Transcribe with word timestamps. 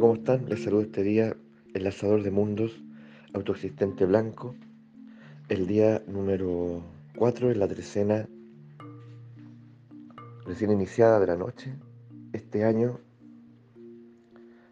¿cómo 0.00 0.14
están? 0.14 0.48
Les 0.48 0.64
saludo 0.64 0.80
este 0.80 1.02
día, 1.02 1.36
el 1.74 1.84
lanzador 1.84 2.22
de 2.22 2.30
mundos, 2.30 2.82
autoexistente 3.34 4.06
blanco, 4.06 4.54
el 5.50 5.66
día 5.66 6.02
número 6.06 6.82
4 7.16 7.50
en 7.50 7.58
la 7.58 7.68
trecena 7.68 8.26
recién 10.46 10.70
iniciada 10.70 11.20
de 11.20 11.26
la 11.26 11.36
noche, 11.36 11.74
este 12.32 12.64
año 12.64 12.98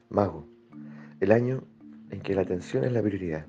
mago, 0.08 0.46
el 1.20 1.32
año 1.32 1.62
en 2.08 2.22
que 2.22 2.34
la 2.34 2.40
atención 2.40 2.84
es 2.84 2.92
la 2.92 3.02
prioridad. 3.02 3.44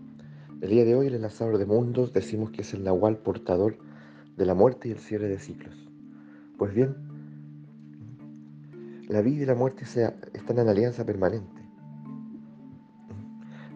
El 0.60 0.72
día 0.72 0.84
de 0.84 0.96
hoy, 0.96 1.08
el 1.08 1.22
lanzador 1.22 1.58
de 1.58 1.66
mundos, 1.66 2.12
decimos 2.12 2.52
que 2.52 2.64
es 2.64 2.74
el 2.74 2.84
nahual 2.84 3.20
portador 3.20 3.78
de 4.36 4.46
la 4.46 4.54
muerte 4.54 4.90
y 4.90 4.92
el 4.92 5.00
cierre 5.00 5.30
de 5.30 5.40
ciclos. 5.40 5.76
Pues 6.58 6.74
bien, 6.74 6.94
la 9.08 9.22
vida 9.22 9.44
y 9.44 9.46
la 9.46 9.56
muerte 9.56 9.86
están 9.86 10.60
en 10.60 10.68
alianza 10.68 11.06
permanente. 11.06 11.59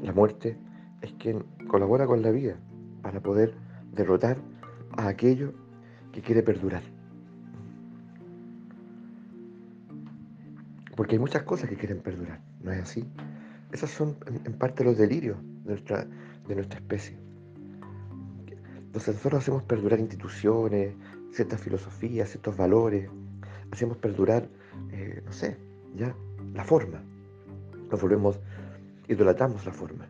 La 0.03 0.11
muerte 0.11 0.57
es 1.01 1.13
quien 1.13 1.45
colabora 1.69 2.05
con 2.05 2.21
la 2.21 2.29
vida 2.29 2.57
para 3.01 3.21
poder 3.21 3.55
derrotar 3.93 4.37
a 4.97 5.07
aquello 5.07 5.53
que 6.11 6.21
quiere 6.21 6.43
perdurar. 6.43 6.83
Porque 10.97 11.15
hay 11.15 11.19
muchas 11.19 11.43
cosas 11.43 11.69
que 11.69 11.77
quieren 11.77 12.01
perdurar, 12.01 12.41
¿no 12.61 12.71
es 12.71 12.81
así? 12.81 13.05
Esos 13.71 13.89
son 13.91 14.17
en 14.27 14.53
parte 14.53 14.83
los 14.83 14.97
delirios 14.97 15.37
de 15.63 15.71
nuestra, 15.71 16.05
de 16.47 16.55
nuestra 16.55 16.79
especie. 16.79 17.17
Entonces 18.75 19.15
nosotros 19.15 19.41
hacemos 19.41 19.63
perdurar 19.63 19.99
instituciones, 20.01 20.95
ciertas 21.31 21.61
filosofías, 21.61 22.29
ciertos 22.29 22.57
valores, 22.57 23.09
hacemos 23.71 23.97
perdurar, 23.97 24.49
eh, 24.91 25.23
no 25.25 25.31
sé, 25.31 25.57
ya, 25.95 26.13
la 26.53 26.65
forma. 26.65 27.01
Nos 27.89 28.01
volvemos 28.01 28.39
idolatamos 29.07 29.65
la 29.65 29.71
forma, 29.71 30.07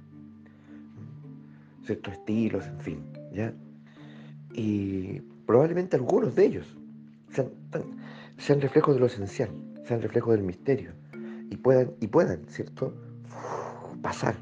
ciertos 1.83 2.13
estilos, 2.13 2.65
en 2.67 2.79
fin, 2.79 3.03
¿ya? 3.33 3.53
Y 4.53 5.21
probablemente 5.45 5.95
algunos 5.95 6.35
de 6.35 6.45
ellos 6.45 6.77
sean, 7.29 7.49
sean 8.37 8.61
reflejos 8.61 8.95
de 8.95 8.99
lo 9.01 9.07
esencial, 9.07 9.49
sean 9.83 10.01
reflejos 10.01 10.35
del 10.35 10.43
misterio 10.43 10.91
y 11.49 11.57
puedan, 11.57 11.91
y 11.99 12.07
puedan, 12.07 12.45
¿cierto?, 12.47 12.93
pasar 14.01 14.35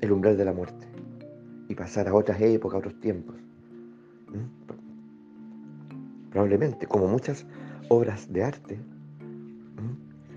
el 0.00 0.12
umbral 0.12 0.36
de 0.36 0.44
la 0.44 0.52
muerte 0.52 0.86
y 1.68 1.74
pasar 1.74 2.08
a 2.08 2.14
otras 2.14 2.40
épocas, 2.40 2.76
a 2.76 2.78
otros 2.78 3.00
tiempos. 3.00 3.36
Probablemente, 6.30 6.86
como 6.86 7.06
muchas 7.08 7.46
obras 7.88 8.32
de 8.32 8.44
arte, 8.44 8.78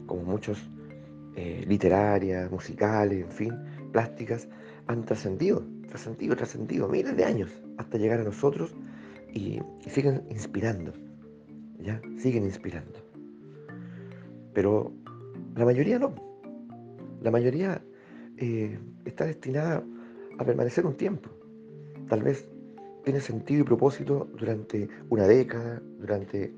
como 0.05 0.23
muchos 0.23 0.69
eh, 1.35 1.63
literarias, 1.67 2.51
musicales, 2.51 3.23
en 3.23 3.31
fin, 3.31 3.53
plásticas, 3.91 4.47
han 4.87 5.05
trascendido, 5.05 5.63
trascendido, 5.87 6.35
trascendido 6.35 6.87
miles 6.87 7.15
de 7.15 7.23
años 7.23 7.51
hasta 7.77 7.97
llegar 7.97 8.19
a 8.19 8.23
nosotros 8.23 8.75
y, 9.33 9.59
siguen 9.87 10.23
inspirando, 10.29 10.93
¿ya? 11.79 12.01
Siguen 12.17 12.43
inspirando. 12.43 12.99
Pero 14.53 14.91
la 15.55 15.65
mayoría 15.65 15.99
no. 15.99 16.13
La 17.21 17.31
mayoría 17.31 17.81
eh, 18.37 18.77
está 19.05 19.25
destinada 19.25 19.83
a 20.37 20.43
permanecer 20.43 20.85
un 20.85 20.95
tiempo. 20.95 21.29
Tal 22.09 22.23
vez 22.23 22.47
tiene 23.03 23.21
sentido 23.21 23.61
y 23.61 23.63
propósito 23.63 24.27
durante 24.37 24.89
una 25.09 25.27
década, 25.27 25.81
durante, 25.99 26.53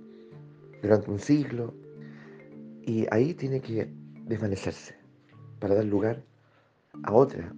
durante 0.81 1.11
un 1.11 1.19
siglo, 1.19 1.73
y 2.81 3.05
ahí 3.11 3.33
tiene 3.33 3.61
que 3.61 3.89
desvanecerse 4.25 4.95
para 5.59 5.75
dar 5.75 5.85
lugar 5.85 6.23
a 7.03 7.11
otra, 7.13 7.53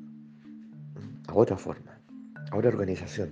a 1.28 1.34
otra 1.34 1.58
forma, 1.58 2.00
a 2.52 2.58
otra 2.58 2.70
organización. 2.70 3.30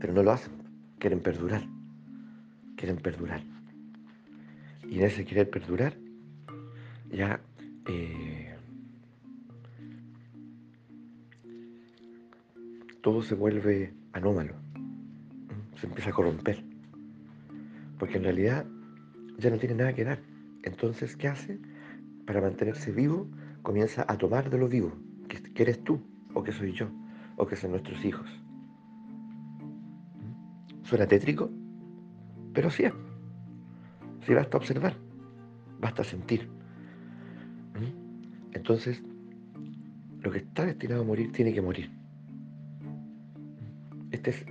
Pero 0.00 0.12
no 0.12 0.22
lo 0.22 0.32
hacen, 0.32 0.52
quieren 0.98 1.20
perdurar, 1.20 1.62
quieren 2.76 2.96
perdurar. 2.96 3.42
Y 4.88 4.98
en 4.98 5.04
ese 5.04 5.24
querer 5.24 5.50
perdurar, 5.50 5.94
ya 7.10 7.40
eh, 7.86 8.56
todo 13.02 13.22
se 13.22 13.34
vuelve 13.34 13.92
anómalo, 14.12 14.54
se 15.76 15.86
empieza 15.86 16.10
a 16.10 16.12
corromper, 16.12 16.64
porque 17.98 18.16
en 18.16 18.24
realidad 18.24 18.66
ya 19.38 19.50
no 19.50 19.58
tiene 19.58 19.74
nada 19.74 19.94
que 19.94 20.04
dar. 20.04 20.37
Entonces, 20.62 21.16
¿qué 21.16 21.28
hace? 21.28 21.58
Para 22.26 22.40
mantenerse 22.40 22.92
vivo, 22.92 23.28
comienza 23.62 24.04
a 24.08 24.18
tomar 24.18 24.50
de 24.50 24.58
lo 24.58 24.68
vivo, 24.68 24.92
que, 25.28 25.62
eres 25.62 25.82
tú, 25.84 26.00
o 26.34 26.42
que 26.42 26.52
soy 26.52 26.72
yo, 26.72 26.88
o 27.36 27.46
que 27.46 27.56
son 27.56 27.72
nuestros 27.72 28.04
hijos. 28.04 28.28
Suena 30.82 31.06
tétrico, 31.06 31.50
pero 32.52 32.70
sí 32.70 32.84
es. 32.84 32.92
Sí 34.26 34.34
basta 34.34 34.56
observar, 34.56 34.94
basta 35.80 36.04
sentir. 36.04 36.48
Entonces, 38.52 39.02
lo 40.20 40.30
que 40.30 40.38
está 40.38 40.66
destinado 40.66 41.02
a 41.02 41.04
morir 41.04 41.30
tiene 41.32 41.52
que 41.52 41.62
morir. 41.62 41.90
Este 44.10 44.30
es 44.30 44.46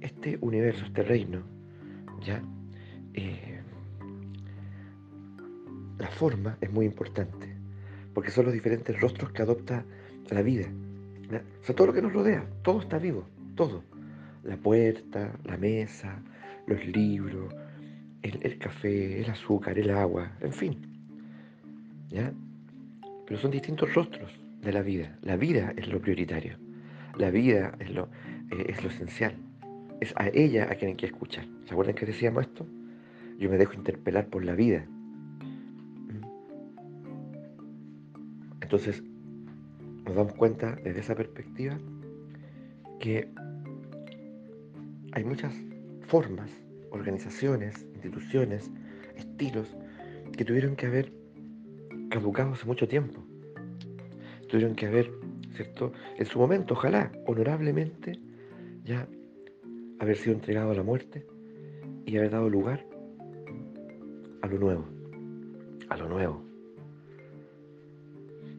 este 0.00 0.38
universo, 0.40 0.84
este 0.84 1.02
reino, 1.02 1.42
ya 2.22 2.42
eh, 3.14 3.57
la 6.08 6.14
forma 6.14 6.56
es 6.62 6.72
muy 6.72 6.86
importante, 6.86 7.54
porque 8.14 8.30
son 8.30 8.46
los 8.46 8.54
diferentes 8.54 8.98
rostros 8.98 9.30
que 9.30 9.42
adopta 9.42 9.84
la 10.30 10.40
vida. 10.40 10.66
O 11.60 11.64
sea, 11.64 11.76
todo 11.76 11.88
lo 11.88 11.92
que 11.92 12.00
nos 12.00 12.14
rodea, 12.14 12.46
todo 12.62 12.80
está 12.80 12.98
vivo, 12.98 13.28
todo. 13.54 13.84
La 14.42 14.56
puerta, 14.56 15.38
la 15.44 15.58
mesa, 15.58 16.22
los 16.66 16.82
libros, 16.86 17.54
el, 18.22 18.56
café, 18.56 19.20
el 19.20 19.28
azúcar, 19.28 19.78
el 19.78 19.90
agua, 19.90 20.32
en 20.40 20.52
fin. 20.54 20.78
¿Ya? 22.08 22.32
Pero 23.26 23.38
son 23.38 23.50
distintos 23.50 23.92
rostros 23.92 24.32
de 24.62 24.72
la 24.72 24.80
vida. 24.80 25.18
La 25.20 25.36
vida 25.36 25.74
es 25.76 25.88
lo 25.88 26.00
prioritario. 26.00 26.56
La 27.18 27.30
vida 27.30 27.74
es 27.80 27.90
lo, 27.90 28.08
eh, 28.50 28.64
es 28.66 28.82
lo 28.82 28.88
esencial. 28.88 29.34
Es 30.00 30.14
a 30.16 30.28
ella 30.28 30.68
a 30.70 30.76
quien 30.76 30.92
hay 30.92 30.96
que 30.96 31.06
escuchar. 31.06 31.44
¿Se 31.66 31.72
acuerdan 31.72 31.96
que 31.96 32.06
decíamos 32.06 32.44
esto? 32.44 32.66
Yo 33.38 33.50
me 33.50 33.58
dejo 33.58 33.74
interpelar 33.74 34.28
por 34.28 34.42
la 34.42 34.54
vida. 34.54 34.86
Entonces, 38.68 39.02
nos 40.04 40.14
damos 40.14 40.34
cuenta 40.34 40.76
desde 40.84 41.00
esa 41.00 41.14
perspectiva 41.14 41.78
que 43.00 43.26
hay 45.12 45.24
muchas 45.24 45.54
formas, 46.06 46.50
organizaciones, 46.90 47.86
instituciones, 47.94 48.70
estilos 49.16 49.74
que 50.36 50.44
tuvieron 50.44 50.76
que 50.76 50.84
haber 50.84 51.10
caducado 52.10 52.52
hace 52.52 52.66
mucho 52.66 52.86
tiempo. 52.86 53.24
Tuvieron 54.50 54.74
que 54.74 54.84
haber, 54.84 55.12
¿cierto? 55.54 55.92
En 56.18 56.26
su 56.26 56.38
momento, 56.38 56.74
ojalá, 56.74 57.10
honorablemente, 57.24 58.20
ya 58.84 59.08
haber 59.98 60.18
sido 60.18 60.34
entregado 60.34 60.72
a 60.72 60.74
la 60.74 60.82
muerte 60.82 61.24
y 62.04 62.18
haber 62.18 62.32
dado 62.32 62.50
lugar 62.50 62.84
a 64.42 64.46
lo 64.46 64.58
nuevo, 64.58 64.84
a 65.88 65.96
lo 65.96 66.06
nuevo, 66.10 66.47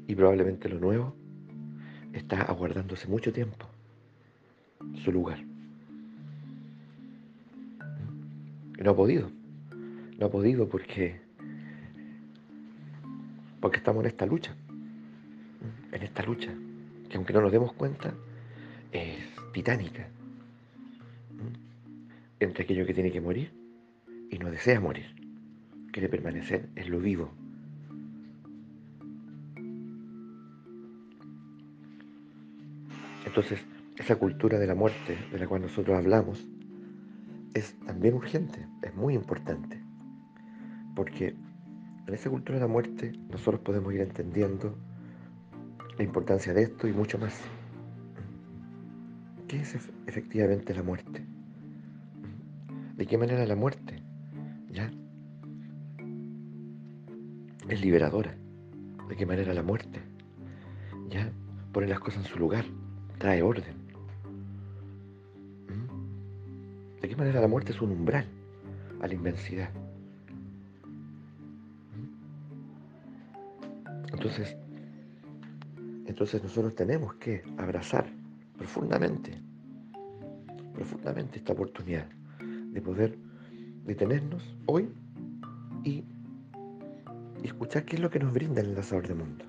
y 0.09 0.15
probablemente 0.15 0.67
lo 0.67 0.79
nuevo 0.79 1.15
está 2.13 2.41
aguardándose 2.41 3.07
mucho 3.07 3.31
tiempo 3.31 3.67
su 5.03 5.11
lugar. 5.11 5.37
Y 8.75 8.81
no 8.81 8.89
ha 8.89 8.95
podido. 8.95 9.29
No 10.17 10.25
ha 10.25 10.31
podido 10.31 10.67
porque, 10.67 11.21
porque 13.61 13.77
estamos 13.77 14.03
en 14.03 14.07
esta 14.07 14.25
lucha. 14.25 14.55
En 15.91 16.01
esta 16.01 16.23
lucha, 16.23 16.55
que 17.07 17.17
aunque 17.17 17.33
no 17.33 17.41
nos 17.41 17.51
demos 17.51 17.73
cuenta, 17.73 18.11
es 18.91 19.15
titánica. 19.53 20.07
Entre 22.39 22.63
aquello 22.63 22.87
que 22.87 22.95
tiene 22.95 23.11
que 23.11 23.21
morir 23.21 23.51
y 24.31 24.39
no 24.39 24.49
desea 24.49 24.79
morir. 24.79 25.05
Quiere 25.91 26.09
permanecer 26.09 26.67
en 26.75 26.89
lo 26.89 26.99
vivo, 26.99 27.31
Entonces, 33.29 33.63
esa 33.95 34.15
cultura 34.15 34.57
de 34.57 34.65
la 34.65 34.73
muerte 34.73 35.15
de 35.31 35.37
la 35.37 35.47
cual 35.47 35.61
nosotros 35.61 35.95
hablamos 35.95 36.47
es 37.53 37.79
también 37.85 38.15
urgente, 38.15 38.65
es 38.81 38.95
muy 38.95 39.13
importante, 39.13 39.79
porque 40.95 41.35
en 42.07 42.13
esa 42.15 42.31
cultura 42.31 42.57
de 42.57 42.65
la 42.65 42.71
muerte 42.71 43.11
nosotros 43.29 43.61
podemos 43.61 43.93
ir 43.93 44.01
entendiendo 44.01 44.75
la 45.95 46.03
importancia 46.03 46.55
de 46.55 46.63
esto 46.63 46.87
y 46.87 46.91
mucho 46.91 47.19
más. 47.19 47.39
¿Qué 49.47 49.57
es 49.57 49.77
efectivamente 50.07 50.73
la 50.73 50.81
muerte? 50.81 51.23
¿De 52.95 53.05
qué 53.05 53.15
manera 53.15 53.45
la 53.45 53.55
muerte? 53.55 54.01
¿Ya? 54.71 54.89
es 57.67 57.79
liberadora. 57.79 58.35
¿De 59.07 59.15
qué 59.15 59.27
manera 59.27 59.53
la 59.53 59.61
muerte? 59.61 60.01
¿Ya? 61.11 61.31
Pone 61.71 61.85
las 61.85 61.99
cosas 61.99 62.25
en 62.25 62.31
su 62.31 62.39
lugar, 62.39 62.65
trae 63.19 63.43
orden. 63.43 63.75
¿Mm? 65.67 67.01
¿De 67.01 67.09
qué 67.09 67.15
manera 67.15 67.39
la 67.41 67.47
muerte 67.47 67.73
es 67.73 67.81
un 67.81 67.91
umbral 67.91 68.25
a 69.01 69.07
la 69.07 69.13
inmensidad? 69.13 69.69
¿Mm? 71.95 72.07
Entonces, 74.13 74.57
entonces 76.07 76.41
nosotros 76.41 76.73
tenemos 76.73 77.13
que 77.15 77.43
abrazar 77.57 78.09
profundamente, 78.57 79.39
profundamente 80.73 81.37
esta 81.37 81.53
oportunidad 81.53 82.07
de 82.71 82.81
poder 82.81 83.17
detenernos 83.85 84.57
hoy 84.65 84.89
y, 85.83 86.03
escuchar 87.43 87.85
qué 87.85 87.95
es 87.95 88.01
lo 88.01 88.09
que 88.09 88.19
nos 88.19 88.33
brinda 88.33 88.59
el 88.59 88.71
enlazador 88.71 89.07
de 89.07 89.15
mundo 89.15 89.45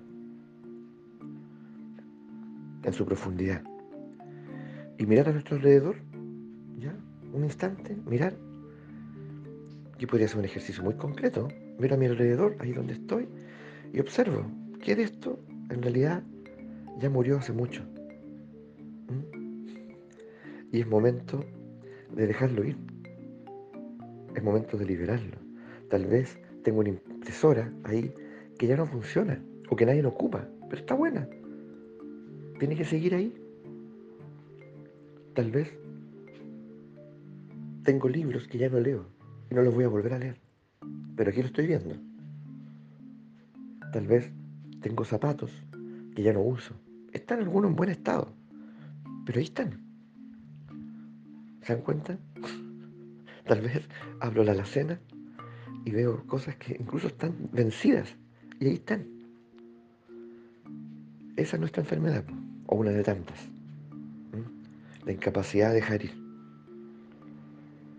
en 2.82 2.92
su 2.92 3.04
profundidad 3.04 3.62
y 5.00 5.06
mirar 5.06 5.30
a 5.30 5.32
nuestro 5.32 5.56
alrededor, 5.56 5.96
ya, 6.78 6.94
un 7.32 7.44
instante, 7.44 7.96
mirar. 8.06 8.34
Y 9.98 10.04
podría 10.04 10.28
ser 10.28 10.38
un 10.38 10.44
ejercicio 10.44 10.82
muy 10.82 10.94
concreto. 10.94 11.48
Miro 11.78 11.94
a 11.94 11.98
mi 11.98 12.04
alrededor, 12.04 12.56
ahí 12.60 12.72
donde 12.72 12.92
estoy, 12.92 13.26
y 13.94 14.00
observo 14.00 14.44
que 14.82 14.94
de 14.94 15.04
esto 15.04 15.38
en 15.70 15.80
realidad 15.82 16.22
ya 16.98 17.08
murió 17.08 17.38
hace 17.38 17.54
mucho. 17.54 17.82
Y 20.70 20.80
es 20.80 20.86
momento 20.86 21.44
de 22.14 22.26
dejarlo 22.26 22.62
ir. 22.64 22.76
Es 24.34 24.42
momento 24.42 24.76
de 24.76 24.84
liberarlo. 24.84 25.38
Tal 25.88 26.04
vez 26.06 26.38
tengo 26.62 26.80
una 26.80 26.90
impresora 26.90 27.72
ahí 27.84 28.12
que 28.58 28.66
ya 28.66 28.76
no 28.76 28.86
funciona 28.86 29.42
o 29.70 29.76
que 29.76 29.86
nadie 29.86 30.02
lo 30.02 30.10
ocupa, 30.10 30.46
pero 30.68 30.82
está 30.82 30.94
buena. 30.94 31.26
Tiene 32.60 32.76
que 32.76 32.84
seguir 32.84 33.14
ahí. 33.14 33.34
Tal 35.34 35.50
vez 35.50 35.72
tengo 37.84 38.06
libros 38.06 38.46
que 38.46 38.58
ya 38.58 38.68
no 38.68 38.78
leo 38.78 39.06
y 39.50 39.54
no 39.54 39.62
los 39.62 39.74
voy 39.74 39.84
a 39.84 39.88
volver 39.88 40.12
a 40.12 40.18
leer, 40.18 40.36
pero 41.16 41.30
aquí 41.30 41.40
lo 41.40 41.46
estoy 41.46 41.66
viendo. 41.66 41.96
Tal 43.94 44.06
vez 44.06 44.30
tengo 44.82 45.06
zapatos 45.06 45.50
que 46.14 46.22
ya 46.22 46.34
no 46.34 46.42
uso. 46.42 46.74
Están 47.14 47.38
algunos 47.38 47.70
en 47.70 47.76
buen 47.76 47.88
estado, 47.88 48.30
pero 49.24 49.38
ahí 49.38 49.46
están. 49.46 49.80
¿Se 51.62 51.72
dan 51.72 51.82
cuenta? 51.82 52.18
Tal 53.46 53.62
vez 53.62 53.88
abro 54.20 54.44
la 54.44 54.52
alacena 54.52 55.00
y 55.86 55.92
veo 55.92 56.26
cosas 56.26 56.56
que 56.56 56.76
incluso 56.78 57.06
están 57.06 57.48
vencidas 57.52 58.14
y 58.60 58.66
ahí 58.66 58.74
están. 58.74 59.06
Esa 61.36 61.56
es 61.56 61.60
nuestra 61.60 61.82
enfermedad, 61.82 62.22
o 62.70 62.76
una 62.76 62.90
de 62.92 63.02
tantas. 63.02 63.38
La 65.04 65.12
incapacidad 65.12 65.70
de 65.70 65.76
dejar 65.76 66.04
ir, 66.04 66.12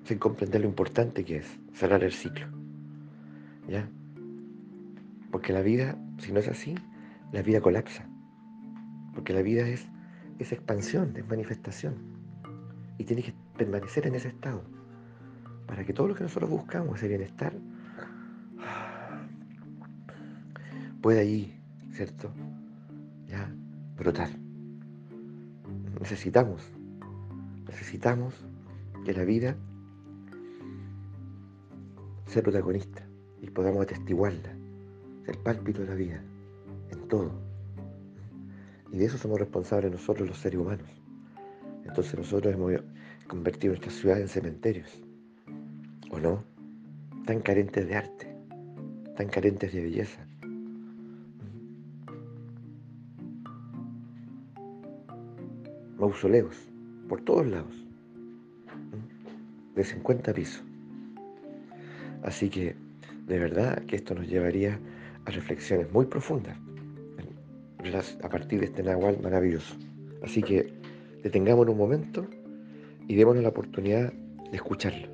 sin 0.06 0.18
comprender 0.18 0.62
lo 0.62 0.68
importante 0.68 1.26
que 1.26 1.38
es 1.38 1.60
cerrar 1.74 2.04
el 2.04 2.14
ciclo. 2.14 2.48
¿Ya? 3.68 3.88
Porque 5.30 5.52
la 5.52 5.62
vida, 5.62 5.98
si 6.20 6.32
no 6.32 6.40
es 6.40 6.48
así, 6.48 6.76
la 7.34 7.42
vida 7.42 7.60
colapsa. 7.60 8.08
Porque 9.14 9.34
la 9.34 9.42
vida 9.42 9.68
es, 9.68 9.88
es 10.40 10.54
expansión, 10.54 11.14
es 11.18 11.28
manifestación. 11.28 11.96
Y 12.98 13.04
tiene 13.04 13.24
que 13.24 13.34
permanecer 13.58 14.08
en 14.08 14.16
ese 14.16 14.30
estado. 14.30 14.64
Para 15.68 15.84
que 15.86 15.92
todo 15.94 16.08
lo 16.08 16.16
que 16.16 16.24
nosotros 16.24 16.50
buscamos, 16.50 16.98
ese 16.98 17.10
bienestar, 17.10 17.54
pueda 21.02 21.20
ahí, 21.20 21.60
¿cierto? 21.92 22.32
Ya, 23.28 23.52
brotar. 23.98 24.30
Necesitamos, 26.02 26.64
necesitamos 27.68 28.34
que 29.06 29.14
la 29.14 29.24
vida 29.24 29.56
sea 32.26 32.42
protagonista 32.42 33.04
y 33.40 33.52
podamos 33.52 33.84
atestiguarla, 33.84 34.52
el 35.28 35.38
pálpito 35.38 35.82
de 35.82 35.88
la 35.88 35.94
vida, 35.94 36.24
en 36.90 37.08
todo. 37.08 37.32
Y 38.92 38.98
de 38.98 39.06
eso 39.06 39.20
somos 39.20 39.40
responsables 39.40 39.92
nosotros 39.92 40.28
los 40.28 40.40
seres 40.40 40.60
humanos. 40.60 40.90
Entonces 41.86 42.18
nosotros 42.18 42.56
hemos 42.56 42.82
convertido 43.28 43.74
nuestra 43.74 43.92
ciudad 43.92 44.20
en 44.20 44.28
cementerios. 44.28 44.90
¿O 46.10 46.20
no? 46.20 46.44
Tan 47.28 47.42
carentes 47.42 47.88
de 47.88 47.96
arte, 47.96 48.36
tan 49.16 49.30
carentes 49.30 49.72
de 49.72 49.84
belleza. 49.84 50.26
Mausoleos, 56.02 56.58
por 57.08 57.22
todos 57.22 57.46
lados, 57.46 57.86
de 59.76 59.84
50 59.84 60.34
pisos. 60.34 60.64
Así 62.24 62.50
que, 62.50 62.76
de 63.28 63.38
verdad 63.38 63.86
que 63.86 63.98
esto 63.98 64.16
nos 64.16 64.28
llevaría 64.28 64.80
a 65.26 65.32
reflexiones 65.32 65.92
muy 65.94 66.08
profundas 66.08 66.58
a 68.24 68.30
partir 68.30 68.62
de 68.62 68.66
este 68.66 68.82
Nahual 68.82 69.20
maravilloso. 69.22 69.76
Así 70.24 70.42
que 70.42 70.74
detengamos 71.22 71.68
un 71.68 71.78
momento 71.78 72.26
y 73.08 73.16
démonos 73.16 73.44
la 73.44 73.50
oportunidad 73.50 74.12
de 74.12 74.56
escucharlo. 74.56 75.08